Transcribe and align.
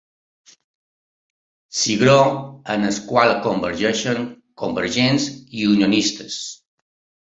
Cigró 1.81 2.15
en 2.77 2.89
el 2.89 2.99
qual 3.13 3.37
convergeixen 3.45 4.27
convergents 4.67 5.33
i 5.39 5.73
unionistes. 5.79 6.45